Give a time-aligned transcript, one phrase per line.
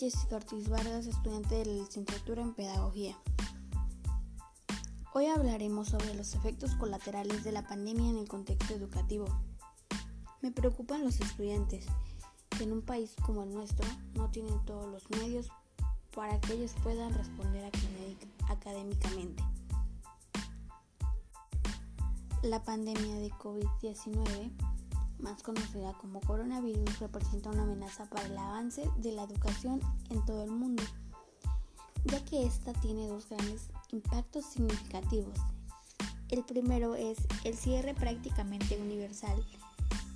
[0.00, 3.18] Jessica Ortiz Vargas, estudiante de la licenciatura en Pedagogía.
[5.12, 9.26] Hoy hablaremos sobre los efectos colaterales de la pandemia en el contexto educativo.
[10.40, 11.84] Me preocupan los estudiantes,
[12.48, 15.50] que en un país como el nuestro no tienen todos los medios
[16.14, 17.70] para que ellos puedan responder
[18.48, 19.44] académicamente.
[22.42, 24.69] La pandemia de COVID-19
[25.22, 29.80] más conocida como coronavirus, representa una amenaza para el avance de la educación
[30.10, 30.82] en todo el mundo,
[32.04, 35.38] ya que esta tiene dos grandes impactos significativos.
[36.28, 39.44] El primero es el cierre prácticamente universal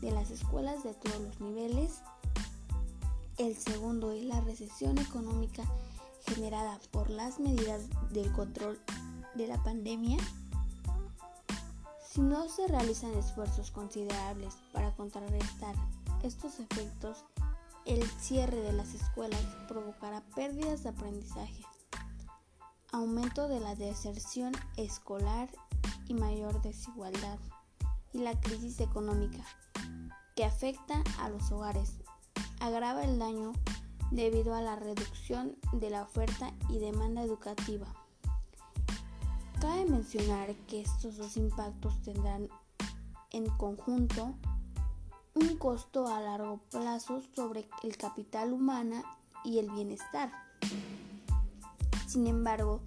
[0.00, 2.00] de las escuelas de todos los niveles.
[3.36, 5.64] El segundo es la recesión económica
[6.26, 8.78] generada por las medidas del control
[9.34, 10.18] de la pandemia
[12.14, 15.74] si no se realizan esfuerzos considerables para contrarrestar
[16.23, 17.24] estos efectos,
[17.87, 21.65] el cierre de las escuelas provocará pérdidas de aprendizaje,
[22.92, 25.48] aumento de la deserción escolar
[26.07, 27.38] y mayor desigualdad,
[28.12, 29.45] y la crisis económica
[30.37, 31.95] que afecta a los hogares,
[32.60, 33.52] agrava el daño
[34.12, 38.04] debido a la reducción de la oferta y demanda educativa.
[39.65, 42.51] Cabe mencionar que estos dos impactos tendrán
[43.30, 44.34] en conjunto
[45.32, 49.02] un costo a largo plazo sobre el capital humano
[49.42, 50.30] y el bienestar.
[52.07, 52.82] Sin embargo,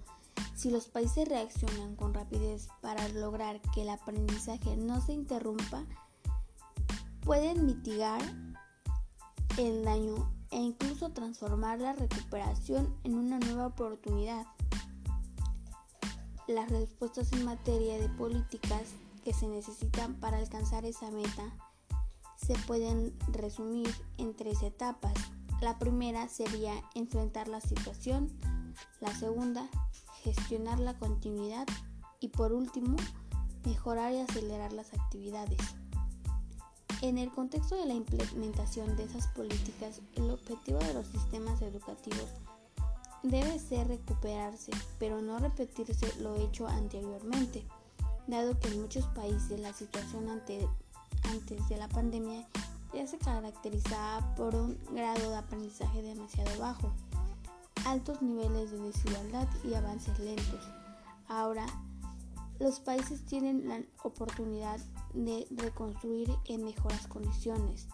[0.54, 5.84] si los países reaccionan con rapidez para lograr que el aprendizaje no se interrumpa,
[7.22, 8.22] pueden mitigar
[9.56, 14.46] el daño e incluso transformar la recuperación en una nueva oportunidad.
[16.48, 18.84] Las respuestas en materia de políticas
[19.22, 21.44] que se necesitan para alcanzar esa meta
[22.36, 25.12] se pueden resumir en tres etapas.
[25.60, 28.32] La primera sería enfrentar la situación,
[28.98, 29.68] la segunda,
[30.22, 31.66] gestionar la continuidad
[32.18, 32.96] y por último,
[33.66, 35.58] mejorar y acelerar las actividades.
[37.02, 42.30] En el contexto de la implementación de esas políticas, el objetivo de los sistemas educativos
[43.22, 47.64] debe ser recuperarse, pero no repetirse lo hecho anteriormente,
[48.26, 52.46] dado que en muchos países la situación antes de la pandemia
[52.92, 56.92] ya se caracterizaba por un grado de aprendizaje demasiado bajo,
[57.84, 60.64] altos niveles de desigualdad y avances lentos.
[61.28, 61.66] Ahora,
[62.58, 64.80] los países tienen la oportunidad
[65.14, 67.86] de reconstruir en mejoras condiciones.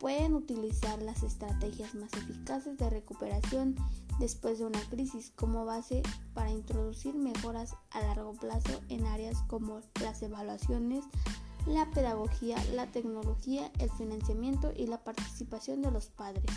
[0.00, 3.76] Pueden utilizar las estrategias más eficaces de recuperación
[4.18, 6.02] después de una crisis como base
[6.32, 11.04] para introducir mejoras a largo plazo en áreas como las evaluaciones,
[11.66, 16.50] la pedagogía, la tecnología, el financiamiento y la participación de los padres.